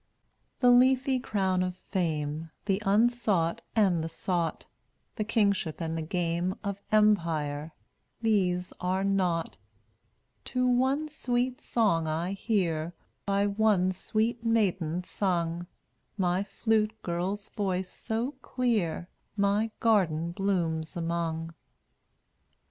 [0.61, 4.65] 191 The leafy crown of fame, The unsought and the sought,
[5.15, 7.71] The kingship and the game Of empire—
[8.23, 9.57] these are nought
[10.45, 12.95] To one sweet song I hear
[13.27, 15.67] By one sweet maiden sung—
[16.17, 19.07] My flute girl's voice so clear
[19.37, 21.53] My garden blooms among.